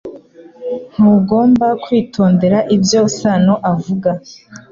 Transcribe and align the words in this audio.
Ntugomba 0.93 1.67
kwitondera 1.83 2.59
ibyo 2.75 3.01
Sano 3.17 3.53
avuga 3.73 4.09